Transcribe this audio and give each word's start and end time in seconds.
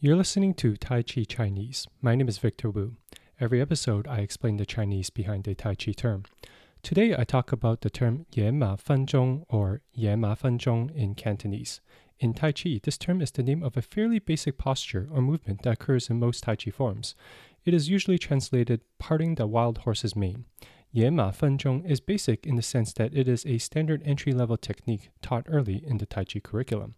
You're 0.00 0.14
listening 0.14 0.54
to 0.54 0.76
Tai 0.76 1.02
Chi 1.02 1.24
Chinese. 1.24 1.88
My 2.00 2.14
name 2.14 2.28
is 2.28 2.38
Victor 2.38 2.70
Wu. 2.70 2.94
Every 3.40 3.60
episode, 3.60 4.06
I 4.06 4.18
explain 4.18 4.56
the 4.56 4.64
Chinese 4.64 5.10
behind 5.10 5.48
a 5.48 5.56
Tai 5.56 5.74
Chi 5.74 5.90
term. 5.90 6.22
Today, 6.84 7.16
I 7.18 7.24
talk 7.24 7.50
about 7.50 7.80
the 7.80 7.90
term 7.90 8.24
Ye 8.32 8.48
Ma 8.52 8.76
Fan 8.76 9.06
Zhong 9.06 9.44
or 9.48 9.80
Ye 9.92 10.14
Ma 10.14 10.36
Fan 10.36 10.56
Zhong 10.56 10.94
in 10.94 11.16
Cantonese. 11.16 11.80
In 12.20 12.32
Tai 12.32 12.52
Chi, 12.52 12.78
this 12.80 12.96
term 12.96 13.20
is 13.20 13.32
the 13.32 13.42
name 13.42 13.64
of 13.64 13.76
a 13.76 13.82
fairly 13.82 14.20
basic 14.20 14.56
posture 14.56 15.08
or 15.10 15.20
movement 15.20 15.62
that 15.62 15.72
occurs 15.72 16.08
in 16.08 16.20
most 16.20 16.44
Tai 16.44 16.54
Chi 16.54 16.70
forms. 16.70 17.16
It 17.64 17.74
is 17.74 17.88
usually 17.88 18.18
translated 18.18 18.82
parting 19.00 19.34
the 19.34 19.48
wild 19.48 19.78
horse's 19.78 20.14
mane. 20.14 20.44
Ye 20.92 21.10
Ma 21.10 21.32
Fan 21.32 21.58
Zhong 21.58 21.84
is 21.84 21.98
basic 21.98 22.46
in 22.46 22.54
the 22.54 22.62
sense 22.62 22.92
that 22.92 23.16
it 23.16 23.26
is 23.26 23.44
a 23.44 23.58
standard 23.58 24.04
entry 24.04 24.32
level 24.32 24.58
technique 24.58 25.10
taught 25.22 25.46
early 25.48 25.82
in 25.84 25.98
the 25.98 26.06
Tai 26.06 26.22
Chi 26.22 26.38
curriculum. 26.38 26.94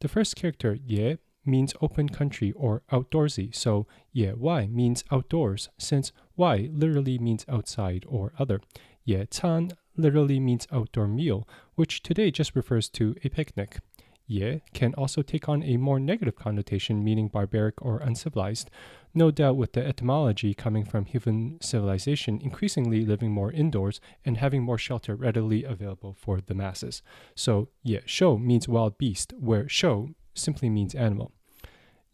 The 0.00 0.08
first 0.08 0.36
character, 0.36 0.76
Ye, 0.84 1.16
means 1.46 1.74
open 1.80 2.08
country 2.08 2.52
or 2.52 2.82
outdoorsy, 2.90 3.54
so 3.54 3.86
Ye 4.12 4.32
Wai 4.32 4.66
means 4.66 5.04
outdoors, 5.10 5.68
since 5.78 6.12
Wai 6.36 6.68
literally 6.72 7.18
means 7.18 7.44
outside 7.48 8.04
or 8.08 8.32
other. 8.38 8.60
Ye 9.04 9.26
Can 9.26 9.70
literally 9.96 10.40
means 10.40 10.66
outdoor 10.72 11.08
meal, 11.08 11.46
which 11.74 12.02
today 12.02 12.30
just 12.30 12.56
refers 12.56 12.88
to 12.90 13.14
a 13.24 13.28
picnic. 13.28 13.78
Ye 14.26 14.62
can 14.72 14.94
also 14.94 15.20
take 15.20 15.48
on 15.48 15.62
a 15.62 15.76
more 15.76 16.00
negative 16.00 16.34
connotation, 16.34 17.04
meaning 17.04 17.28
barbaric 17.28 17.82
or 17.82 17.98
uncivilized, 17.98 18.70
no 19.12 19.30
doubt 19.30 19.56
with 19.56 19.74
the 19.74 19.86
etymology 19.86 20.54
coming 20.54 20.84
from 20.84 21.04
human 21.04 21.58
civilization 21.60 22.40
increasingly 22.40 23.04
living 23.04 23.32
more 23.32 23.52
indoors 23.52 24.00
and 24.24 24.38
having 24.38 24.62
more 24.62 24.78
shelter 24.78 25.14
readily 25.14 25.62
available 25.62 26.14
for 26.18 26.40
the 26.40 26.54
masses. 26.54 27.02
So, 27.34 27.68
Ye 27.82 28.00
Shou 28.06 28.38
means 28.38 28.66
wild 28.66 28.96
beast, 28.96 29.34
where 29.38 29.68
Shou 29.68 30.14
simply 30.34 30.68
means 30.68 30.94
animal. 30.94 31.32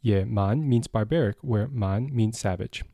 Ye 0.02 0.24
Man 0.24 0.68
means 0.68 0.86
barbaric, 0.86 1.36
where 1.42 1.68
Man 1.68 2.14
means 2.14 2.38
savage. 2.38 2.84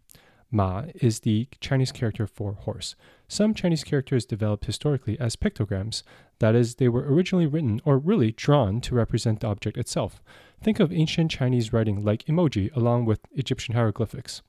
Ma 0.50 0.84
is 0.94 1.20
the 1.20 1.48
Chinese 1.60 1.92
character 1.92 2.26
for 2.26 2.52
horse. 2.52 2.94
Some 3.28 3.54
Chinese 3.54 3.84
characters 3.84 4.24
developed 4.24 4.66
historically 4.66 5.18
as 5.18 5.36
pictograms, 5.36 6.02
that 6.38 6.54
is, 6.54 6.76
they 6.76 6.88
were 6.88 7.12
originally 7.12 7.46
written 7.46 7.80
or 7.84 7.98
really 7.98 8.32
drawn 8.32 8.80
to 8.82 8.94
represent 8.94 9.40
the 9.40 9.48
object 9.48 9.76
itself. 9.76 10.22
Think 10.62 10.80
of 10.80 10.92
ancient 10.92 11.30
Chinese 11.30 11.72
writing 11.72 12.04
like 12.04 12.24
emoji 12.24 12.74
along 12.76 13.06
with 13.06 13.20
Egyptian 13.32 13.74
hieroglyphics. 13.74 14.42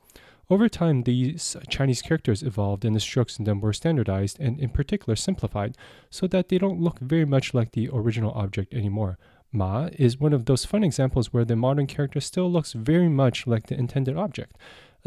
Over 0.49 0.69
time, 0.69 1.03
these 1.03 1.57
Chinese 1.69 2.01
characters 2.01 2.41
evolved 2.41 2.85
and 2.85 2.95
the 2.95 3.01
strokes 3.01 3.37
in 3.37 3.43
them 3.43 3.59
were 3.59 3.73
standardized 3.73 4.39
and, 4.39 4.59
in 4.59 4.69
particular, 4.69 5.15
simplified 5.15 5.75
so 6.09 6.25
that 6.27 6.47
they 6.47 6.57
don't 6.57 6.79
look 6.79 6.99
very 6.99 7.25
much 7.25 7.53
like 7.53 7.73
the 7.73 7.89
original 7.91 8.31
object 8.31 8.73
anymore. 8.73 9.17
Ma 9.51 9.89
is 9.93 10.19
one 10.19 10.33
of 10.33 10.45
those 10.45 10.65
fun 10.65 10.83
examples 10.83 11.31
where 11.33 11.45
the 11.45 11.55
modern 11.55 11.87
character 11.87 12.19
still 12.19 12.51
looks 12.51 12.73
very 12.73 13.07
much 13.07 13.47
like 13.47 13.67
the 13.67 13.75
intended 13.75 14.17
object 14.17 14.57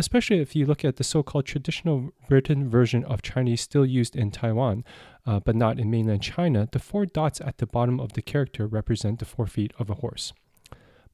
especially 0.01 0.41
if 0.41 0.57
you 0.57 0.65
look 0.65 0.85
at 0.85 0.97
the 0.97 1.05
so 1.05 1.23
called 1.23 1.45
traditional 1.45 2.11
written 2.31 2.69
version 2.69 3.05
of 3.05 3.21
Chinese 3.21 3.61
still 3.61 3.85
used 3.85 4.17
in 4.17 4.31
Taiwan, 4.31 4.83
uh, 5.27 5.41
but 5.41 5.55
not 5.55 5.79
in 5.79 5.91
mainland 5.91 6.23
China, 6.23 6.67
the 6.73 6.79
four 6.79 7.05
dots 7.05 7.41
at 7.41 7.59
the 7.59 7.67
bottom 7.67 8.01
of 8.01 8.15
the 8.15 8.23
character 8.23 8.67
represent 8.67 9.19
the 9.19 9.27
four 9.27 9.47
feet 9.47 9.73
of 9.79 9.91
a 9.91 9.97
horse. 9.97 10.33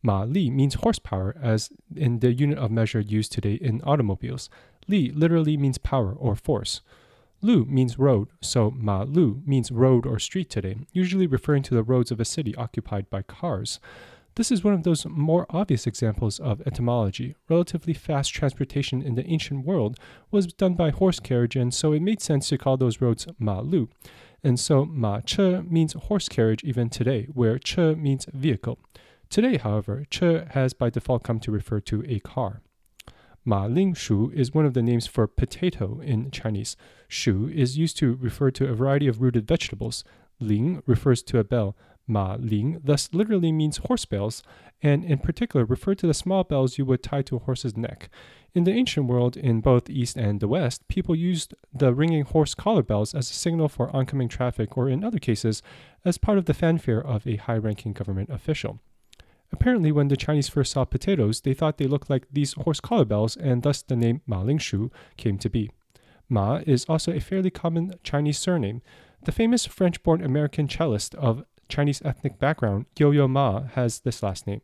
Ma 0.03 0.23
Li 0.23 0.51
means 0.51 0.75
horsepower, 0.75 1.35
as 1.43 1.71
in 1.97 2.21
the 2.21 2.33
unit 2.33 2.59
of 2.59 2.71
measure 2.71 3.01
used 3.01 3.33
today 3.33 3.55
in 3.55 3.83
automobiles. 3.83 4.49
Li 4.87 5.11
literally 5.11 5.57
means 5.57 5.79
power 5.79 6.13
or 6.13 6.37
force. 6.37 6.81
Lu 7.43 7.65
means 7.65 7.99
road, 7.99 8.29
so 8.41 8.71
Ma 8.71 9.03
Lu 9.03 9.43
means 9.47 9.71
road 9.71 10.07
or 10.07 10.19
street 10.19 10.49
today, 10.49 10.77
usually 10.93 11.27
referring 11.27 11.63
to 11.65 11.75
the 11.75 11.83
roads 11.83 12.11
of 12.11 12.19
a 12.19 12.25
city 12.25 12.55
occupied 12.57 13.11
by 13.11 13.23
cars. 13.23 13.79
This 14.37 14.53
is 14.53 14.63
one 14.63 14.75
of 14.75 14.83
those 14.83 15.07
more 15.07 15.47
obvious 15.49 15.87
examples 15.87 16.39
of 16.39 16.61
etymology. 16.67 17.35
Relatively 17.49 17.95
fast 17.95 18.35
transportation 18.35 19.01
in 19.01 19.15
the 19.15 19.27
ancient 19.27 19.65
world 19.65 19.99
was 20.31 20.47
done 20.47 20.75
by 20.75 20.91
horse 20.91 21.21
carriage, 21.21 21.57
and 21.57 21.73
so 21.73 21.93
it 21.93 22.03
made 22.03 22.21
sense 22.21 22.49
to 22.49 22.59
call 22.59 22.77
those 22.77 23.01
roads 23.01 23.27
ma 23.39 23.61
lu. 23.61 23.89
And 24.45 24.61
so 24.61 24.85
ma 24.85 25.21
che 25.21 25.63
means 25.63 25.95
horse 25.95 26.29
carriage 26.29 26.63
even 26.65 26.91
today, 26.91 27.29
where 27.33 27.59
che 27.59 27.95
means 27.95 28.27
vehicle. 28.33 28.79
Today, 29.31 29.57
however, 29.57 30.05
che 30.11 30.45
has 30.51 30.75
by 30.75 30.91
default 30.91 31.23
come 31.23 31.41
to 31.41 31.51
refer 31.51 31.81
to 31.81 32.05
a 32.07 32.21
car. 32.21 32.61
Ma 33.49 33.65
ling 33.67 33.95
shu 33.95 34.33
is 34.35 34.53
one 34.53 34.67
of 34.67 34.75
the 34.75 34.83
names 34.83 35.07
for 35.07 35.29
potato 35.29 36.01
in 36.01 36.33
Chinese. 36.33 36.77
Shu 37.07 37.49
is 37.49 37.79
used 37.79 37.97
to 37.99 38.17
refer 38.17 38.51
to 38.51 38.69
a 38.69 38.75
variety 38.75 39.07
of 39.07 39.23
rooted 39.23 39.47
vegetables. 39.47 40.03
Ling 40.41 40.83
refers 40.85 41.23
to 41.23 41.39
a 41.39 41.45
bell. 41.45 41.77
Ma 42.09 42.37
Ling 42.41 42.81
thus 42.83 43.09
literally 43.13 43.53
means 43.53 43.77
horse 43.77 44.05
bells, 44.05 44.43
and 44.83 45.05
in 45.05 45.19
particular 45.19 45.65
referred 45.65 45.99
to 45.99 46.09
the 46.09 46.15
small 46.15 46.43
bells 46.43 46.77
you 46.77 46.85
would 46.85 47.05
tie 47.05 47.23
to 47.23 47.37
a 47.37 47.41
horse's 47.41 47.77
neck. 47.77 48.09
In 48.53 48.65
the 48.65 48.73
ancient 48.73 49.07
world, 49.07 49.37
in 49.37 49.61
both 49.61 49.89
East 49.89 50.17
and 50.17 50.41
the 50.41 50.49
West, 50.49 50.87
people 50.89 51.15
used 51.15 51.55
the 51.73 51.95
ringing 51.95 52.25
horse 52.25 52.55
collar 52.55 52.83
bells 52.83 53.15
as 53.15 53.31
a 53.31 53.35
signal 53.35 53.69
for 53.69 53.95
oncoming 53.95 54.29
traffic, 54.29 54.77
or 54.77 54.89
in 54.89 55.05
other 55.05 55.21
cases, 55.21 55.63
as 56.05 56.19
part 56.19 56.39
of 56.39 56.47
the 56.47 56.55
fanfare 56.55 57.01
of 57.01 57.27
a 57.29 57.37
high 57.37 57.59
ranking 57.59 57.93
government 57.93 58.31
official. 58.31 58.81
Apparently, 59.53 59.93
when 59.93 60.09
the 60.09 60.17
Chinese 60.17 60.49
first 60.49 60.73
saw 60.73 60.85
potatoes, 60.85 61.41
they 61.41 61.55
thought 61.55 61.79
they 61.79 61.87
looked 61.87 62.11
like 62.11 62.27
these 62.31 62.55
horse 62.55 62.81
collar 62.81 63.05
bells, 63.05 63.37
and 63.37 63.63
thus 63.63 63.83
the 63.83 63.97
name 63.97 64.21
Ma 64.27 64.43
Ling 64.43 64.59
Shu 64.59 64.91
came 65.17 65.39
to 65.39 65.49
be. 65.49 65.71
Ma 66.29 66.61
is 66.67 66.85
also 66.87 67.13
a 67.13 67.21
fairly 67.21 67.51
common 67.51 67.95
Chinese 68.03 68.39
surname. 68.39 68.83
The 69.25 69.33
famous 69.33 69.67
French 69.67 70.03
born 70.03 70.23
American 70.23 70.69
cellist 70.69 71.15
of 71.15 71.45
Chinese 71.69 72.03
ethnic 72.05 72.39
background, 72.39 72.87
Yo 72.99 73.11
Yo 73.11 73.29
Ma 73.29 73.63
has 73.75 74.01
this 74.01 74.23
last 74.23 74.47
name. 74.47 74.63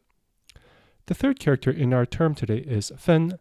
The 1.06 1.14
third 1.14 1.40
character 1.40 1.70
in 1.70 1.92
our 1.92 2.06
term 2.06 2.34
today 2.34 2.58
is 2.58 2.92
Fen. 2.96 3.38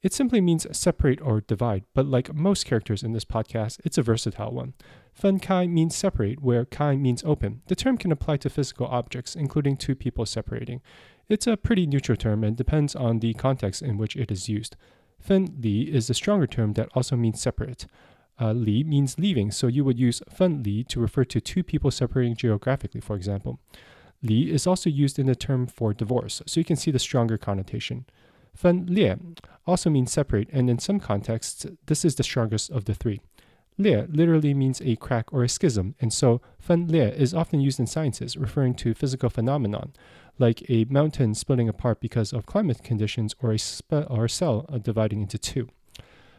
It 0.00 0.12
simply 0.12 0.40
means 0.40 0.66
separate 0.76 1.20
or 1.20 1.40
divide, 1.40 1.84
but 1.92 2.06
like 2.06 2.32
most 2.32 2.66
characters 2.66 3.02
in 3.02 3.12
this 3.12 3.24
podcast, 3.24 3.80
it's 3.84 3.98
a 3.98 4.02
versatile 4.02 4.52
one. 4.52 4.74
Fen 5.12 5.40
Kai 5.40 5.66
means 5.66 5.96
separate, 5.96 6.40
where 6.40 6.64
Kai 6.64 6.96
means 6.96 7.24
open. 7.24 7.62
The 7.66 7.74
term 7.74 7.98
can 7.98 8.12
apply 8.12 8.36
to 8.38 8.50
physical 8.50 8.86
objects, 8.86 9.34
including 9.34 9.76
two 9.76 9.96
people 9.96 10.24
separating. 10.24 10.80
It's 11.28 11.48
a 11.48 11.56
pretty 11.56 11.86
neutral 11.86 12.16
term 12.16 12.44
and 12.44 12.56
depends 12.56 12.94
on 12.94 13.18
the 13.18 13.34
context 13.34 13.82
in 13.82 13.98
which 13.98 14.14
it 14.14 14.30
is 14.30 14.48
used. 14.48 14.76
Fen 15.18 15.56
Li 15.60 15.92
is 15.92 16.08
a 16.08 16.14
stronger 16.14 16.46
term 16.46 16.74
that 16.74 16.88
also 16.94 17.16
means 17.16 17.40
separate. 17.40 17.86
Uh, 18.40 18.52
li 18.52 18.84
means 18.84 19.18
leaving, 19.18 19.50
so 19.50 19.66
you 19.66 19.84
would 19.84 19.98
use 19.98 20.22
fen 20.30 20.62
li 20.62 20.84
to 20.84 21.00
refer 21.00 21.24
to 21.24 21.40
two 21.40 21.64
people 21.64 21.90
separating 21.90 22.36
geographically, 22.36 23.00
for 23.00 23.16
example. 23.16 23.58
Li 24.22 24.50
is 24.50 24.66
also 24.66 24.88
used 24.88 25.18
in 25.18 25.26
the 25.26 25.34
term 25.34 25.66
for 25.66 25.92
divorce, 25.92 26.40
so 26.46 26.60
you 26.60 26.64
can 26.64 26.76
see 26.76 26.92
the 26.92 27.00
stronger 27.00 27.36
connotation. 27.36 28.06
Fen 28.54 28.86
lie 28.86 29.16
also 29.66 29.90
means 29.90 30.12
separate, 30.12 30.48
and 30.52 30.68
in 30.68 30.78
some 30.78 31.00
contexts, 31.00 31.66
this 31.86 32.04
is 32.04 32.14
the 32.14 32.22
strongest 32.22 32.70
of 32.70 32.84
the 32.84 32.94
three. 32.94 33.20
Lie 33.78 34.06
literally 34.10 34.54
means 34.54 34.80
a 34.80 34.96
crack 34.96 35.32
or 35.32 35.44
a 35.44 35.48
schism, 35.48 35.94
and 36.00 36.12
so 36.12 36.40
fen 36.58 36.88
lie 36.88 36.98
is 36.98 37.34
often 37.34 37.60
used 37.60 37.78
in 37.78 37.86
sciences, 37.86 38.36
referring 38.36 38.74
to 38.74 38.94
physical 38.94 39.30
phenomenon, 39.30 39.92
like 40.38 40.68
a 40.68 40.84
mountain 40.86 41.34
splitting 41.34 41.68
apart 41.68 42.00
because 42.00 42.32
of 42.32 42.46
climate 42.46 42.82
conditions 42.82 43.34
or 43.40 43.52
a, 43.54 43.58
or 44.04 44.24
a 44.24 44.30
cell 44.30 44.66
uh, 44.68 44.78
dividing 44.78 45.20
into 45.20 45.38
two 45.38 45.68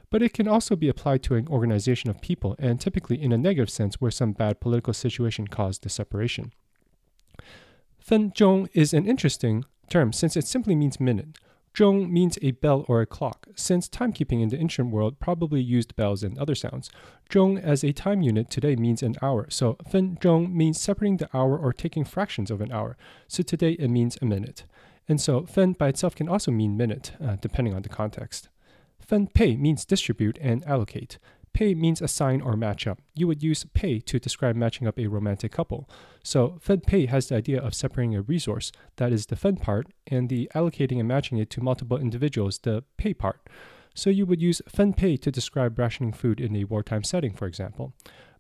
but 0.09 0.21
it 0.21 0.33
can 0.33 0.47
also 0.47 0.75
be 0.75 0.89
applied 0.89 1.23
to 1.23 1.35
an 1.35 1.47
organization 1.47 2.09
of 2.09 2.21
people, 2.21 2.55
and 2.57 2.81
typically 2.81 3.21
in 3.21 3.31
a 3.31 3.37
negative 3.37 3.69
sense 3.69 4.01
where 4.01 4.11
some 4.11 4.31
bad 4.31 4.59
political 4.59 4.93
situation 4.93 5.47
caused 5.47 5.83
the 5.83 5.89
separation. 5.89 6.51
Fen 7.99 8.31
zhong 8.31 8.67
is 8.73 8.93
an 8.93 9.05
interesting 9.05 9.65
term 9.89 10.11
since 10.11 10.35
it 10.35 10.47
simply 10.47 10.75
means 10.75 10.99
minute. 10.99 11.37
Zhong 11.73 12.09
means 12.09 12.37
a 12.41 12.51
bell 12.51 12.85
or 12.87 13.01
a 13.01 13.05
clock. 13.05 13.47
Since 13.55 13.89
timekeeping 13.89 14.41
in 14.41 14.49
the 14.49 14.57
ancient 14.57 14.91
world 14.91 15.19
probably 15.19 15.61
used 15.61 15.95
bells 15.95 16.23
and 16.23 16.37
other 16.37 16.55
sounds, 16.55 16.89
zhong 17.29 17.61
as 17.61 17.83
a 17.83 17.93
time 17.93 18.21
unit 18.21 18.49
today 18.49 18.75
means 18.75 19.03
an 19.03 19.15
hour. 19.21 19.47
So 19.49 19.77
fen 19.89 20.17
zhong 20.17 20.51
means 20.51 20.79
separating 20.79 21.17
the 21.17 21.29
hour 21.33 21.57
or 21.57 21.71
taking 21.71 22.05
fractions 22.05 22.51
of 22.51 22.61
an 22.61 22.71
hour. 22.71 22.97
So 23.27 23.43
today 23.43 23.73
it 23.73 23.89
means 23.89 24.17
a 24.21 24.25
minute. 24.25 24.63
And 25.07 25.21
so 25.21 25.45
fen 25.45 25.73
by 25.73 25.89
itself 25.89 26.15
can 26.15 26.27
also 26.27 26.51
mean 26.51 26.77
minute, 26.77 27.13
uh, 27.23 27.37
depending 27.39 27.73
on 27.73 27.83
the 27.83 27.89
context. 27.89 28.49
Fen 28.99 29.27
pei 29.27 29.55
means 29.55 29.85
distribute 29.85 30.37
and 30.41 30.63
allocate. 30.65 31.17
Pei 31.59 31.75
means 31.75 32.01
assign 32.01 32.39
or 32.39 32.55
match 32.55 32.87
up. 32.87 33.01
You 33.13 33.27
would 33.27 33.43
use 33.43 33.65
pei 33.73 33.99
to 33.99 34.17
describe 34.17 34.55
matching 34.55 34.87
up 34.87 34.97
a 34.97 35.07
romantic 35.07 35.51
couple. 35.51 35.89
So 36.23 36.57
fen 36.61 36.79
pei 36.79 37.07
has 37.07 37.27
the 37.27 37.35
idea 37.35 37.59
of 37.59 37.73
separating 37.73 38.15
a 38.15 38.21
resource, 38.21 38.71
that 38.95 39.11
is 39.11 39.25
the 39.25 39.35
fen 39.35 39.57
part, 39.57 39.87
and 40.07 40.29
the 40.29 40.49
allocating 40.55 40.99
and 40.99 41.07
matching 41.09 41.37
it 41.37 41.49
to 41.49 41.61
multiple 41.61 41.97
individuals, 41.97 42.59
the 42.59 42.85
pei 42.95 43.13
part. 43.13 43.41
So 43.93 44.09
you 44.09 44.25
would 44.25 44.41
use 44.41 44.61
fen 44.69 44.93
pei 44.93 45.17
to 45.17 45.31
describe 45.31 45.77
rationing 45.77 46.13
food 46.13 46.39
in 46.39 46.55
a 46.55 46.63
wartime 46.63 47.03
setting, 47.03 47.33
for 47.33 47.45
example. 47.45 47.91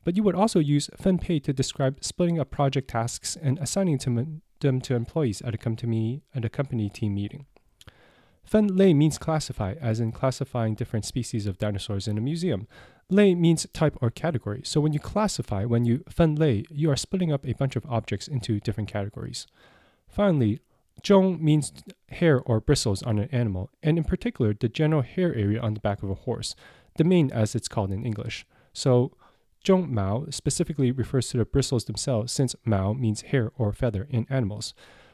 But 0.05 0.15
you 0.15 0.23
would 0.23 0.33
also 0.33 0.59
use 0.59 0.89
fen 0.95 1.17
pei 1.17 1.41
to 1.41 1.51
describe 1.51 1.97
splitting 2.01 2.39
up 2.39 2.51
project 2.51 2.89
tasks 2.89 3.35
and 3.35 3.59
assigning 3.59 3.97
them 4.61 4.79
to 4.79 4.95
employees 4.95 5.41
at 5.41 5.53
a 5.53 5.57
company, 5.57 6.23
at 6.33 6.45
a 6.45 6.49
company 6.49 6.89
team 6.89 7.15
meeting. 7.15 7.47
Fen 8.49 8.65
lei 8.75 8.95
means 8.95 9.19
classify, 9.19 9.75
as 9.79 9.99
in 9.99 10.11
classifying 10.11 10.73
different 10.73 11.05
species 11.05 11.45
of 11.45 11.59
dinosaurs 11.59 12.07
in 12.07 12.17
a 12.17 12.21
museum. 12.21 12.67
Lei 13.07 13.35
means 13.35 13.67
type 13.73 13.95
or 14.01 14.09
category. 14.09 14.61
So 14.63 14.81
when 14.81 14.91
you 14.91 14.99
classify, 14.99 15.65
when 15.65 15.85
you 15.85 16.03
fen 16.09 16.33
lei, 16.33 16.65
you 16.71 16.89
are 16.89 16.95
splitting 16.95 17.31
up 17.31 17.45
a 17.45 17.53
bunch 17.53 17.75
of 17.75 17.85
objects 17.87 18.27
into 18.27 18.59
different 18.59 18.89
categories. 18.89 19.45
Finally, 20.07 20.61
zhong 21.03 21.39
means 21.39 21.71
hair 22.07 22.41
or 22.41 22.59
bristles 22.59 23.03
on 23.03 23.19
an 23.19 23.29
animal, 23.31 23.69
and 23.83 23.99
in 23.99 24.03
particular, 24.03 24.55
the 24.59 24.67
general 24.67 25.03
hair 25.03 25.31
area 25.35 25.61
on 25.61 25.75
the 25.75 25.79
back 25.79 26.01
of 26.01 26.09
a 26.09 26.15
horse, 26.15 26.55
the 26.97 27.03
mane 27.03 27.29
as 27.31 27.53
it's 27.53 27.67
called 27.67 27.91
in 27.91 28.03
English. 28.03 28.47
So, 28.73 29.11
zhong 29.63 29.89
mao 29.89 30.25
specifically 30.31 30.91
refers 30.91 31.27
to 31.29 31.37
the 31.37 31.45
bristles 31.45 31.85
themselves, 31.85 32.31
since 32.31 32.55
mao 32.65 32.93
means 32.93 33.21
hair 33.21 33.51
or 33.59 33.73
feather 33.73 34.07
in 34.09 34.25
animals. 34.27 34.73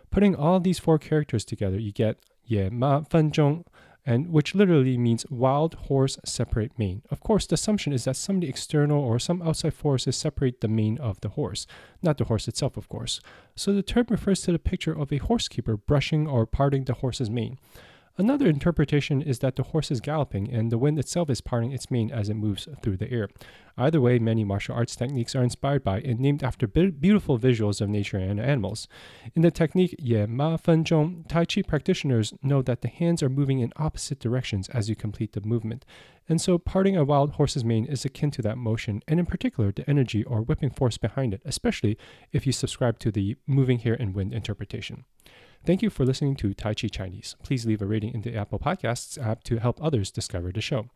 Putting 0.09 0.37
all 0.37 0.61
these 0.61 0.79
four 0.79 0.97
characters 0.97 1.43
together, 1.43 1.77
you 1.77 1.91
get 1.91 2.17
ye 2.45 2.69
ma 2.69 3.01
fen 3.01 3.31
zhong, 3.31 3.65
and 4.05 4.31
which 4.31 4.53
literally 4.53 4.97
means 4.97 5.25
wild 5.29 5.73
horse 5.73 6.19
separate 6.23 6.77
mane. 6.77 7.01
Of 7.09 7.21
course, 7.21 7.47
the 7.47 7.55
assumption 7.55 7.91
is 7.91 8.03
that 8.03 8.15
some 8.15 8.43
external 8.43 9.03
or 9.03 9.17
some 9.17 9.41
outside 9.41 9.73
forces 9.73 10.15
separate 10.15 10.61
the 10.61 10.67
mane 10.67 10.99
of 10.99 11.19
the 11.21 11.29
horse, 11.29 11.65
not 12.03 12.17
the 12.17 12.25
horse 12.25 12.47
itself, 12.47 12.77
of 12.77 12.87
course. 12.87 13.19
So 13.55 13.73
the 13.73 13.81
term 13.81 14.05
refers 14.09 14.41
to 14.41 14.51
the 14.51 14.59
picture 14.59 14.97
of 14.97 15.11
a 15.11 15.17
horsekeeper 15.17 15.75
brushing 15.75 16.27
or 16.27 16.45
parting 16.45 16.83
the 16.83 16.93
horse's 16.93 17.31
mane. 17.31 17.57
Another 18.17 18.47
interpretation 18.47 19.21
is 19.21 19.39
that 19.39 19.57
the 19.57 19.63
horse 19.63 19.91
is 19.91 19.99
galloping 19.99 20.49
and 20.49 20.71
the 20.71 20.77
wind 20.77 20.97
itself 20.97 21.29
is 21.29 21.41
parting 21.41 21.73
its 21.73 21.91
mane 21.91 22.09
as 22.11 22.29
it 22.29 22.35
moves 22.35 22.65
through 22.81 22.95
the 22.95 23.11
air. 23.11 23.27
Either 23.77 23.99
way, 23.99 24.19
many 24.19 24.45
martial 24.45 24.73
arts 24.73 24.95
techniques 24.95 25.35
are 25.35 25.43
inspired 25.43 25.83
by 25.83 25.99
and 25.99 26.17
named 26.21 26.41
after 26.41 26.65
be- 26.65 26.91
beautiful 26.91 27.37
visuals 27.37 27.81
of 27.81 27.89
nature 27.89 28.17
and 28.17 28.39
animals. 28.39 28.87
In 29.33 29.41
the 29.41 29.51
technique 29.51 29.95
Ye 29.99 30.25
Ma 30.27 30.55
Fen 30.55 30.85
Zhong, 30.85 31.27
Tai 31.27 31.43
Chi 31.43 31.61
practitioners 31.61 32.33
know 32.41 32.61
that 32.61 32.81
the 32.81 32.87
hands 32.87 33.21
are 33.21 33.27
moving 33.27 33.59
in 33.59 33.73
opposite 33.75 34.19
directions 34.19 34.69
as 34.69 34.87
you 34.87 34.95
complete 34.95 35.33
the 35.33 35.41
movement. 35.41 35.83
And 36.29 36.39
so, 36.39 36.57
parting 36.57 36.95
a 36.95 37.03
wild 37.03 37.31
horse's 37.31 37.65
mane 37.65 37.85
is 37.85 38.05
akin 38.05 38.31
to 38.31 38.41
that 38.43 38.57
motion, 38.57 39.03
and 39.09 39.19
in 39.19 39.25
particular, 39.25 39.73
the 39.73 39.87
energy 39.89 40.23
or 40.23 40.41
whipping 40.41 40.69
force 40.69 40.97
behind 40.97 41.33
it, 41.33 41.41
especially 41.43 41.97
if 42.31 42.47
you 42.47 42.53
subscribe 42.53 42.97
to 42.99 43.11
the 43.11 43.35
moving 43.45 43.79
hair 43.79 43.97
and 43.99 44.15
wind 44.15 44.33
interpretation. 44.33 45.03
Thank 45.65 45.81
you 45.81 45.89
for 45.89 46.05
listening 46.05 46.35
to 46.37 46.53
Tai 46.53 46.75
Chi 46.75 46.87
Chinese. 46.87 47.35
Please 47.41 47.65
leave 47.65 47.81
a 47.81 47.87
rating 47.87 48.13
in 48.13 48.21
the 48.21 48.35
Apple 48.35 48.59
Podcasts 48.59 49.17
app 49.21 49.43
to 49.45 49.57
help 49.57 49.83
others 49.83 50.11
discover 50.11 50.51
the 50.51 50.61
show. 50.61 50.89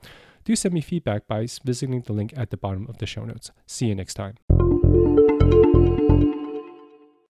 Do 0.45 0.55
send 0.55 0.75
me 0.75 0.81
feedback 0.81 1.27
by 1.27 1.47
visiting 1.63 2.01
the 2.01 2.13
link 2.13 2.33
at 2.37 2.51
the 2.51 2.57
bottom 2.57 2.85
of 2.87 2.99
the 2.99 3.07
show 3.07 3.25
notes. 3.25 3.51
See 3.65 3.87
you 3.87 3.95
next 3.95 4.13
time. 4.13 4.35